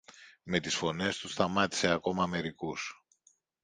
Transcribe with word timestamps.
Με 0.43 0.59
τις 0.59 0.75
φωνές 0.75 1.17
του 1.17 1.29
σταμάτησε 1.29 1.91
ακόμα 1.91 2.25
μερικούς. 2.25 3.05